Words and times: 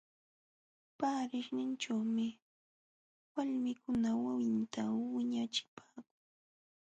Paarishninćhuumi 0.99 2.27
walmikuna 3.35 4.09
wawinta 4.23 4.81
wiñachipaakun. 5.13 6.05